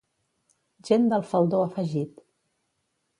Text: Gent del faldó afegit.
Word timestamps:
Gent 0.87 1.05
del 1.11 1.25
faldó 1.33 1.59
afegit. 1.65 2.25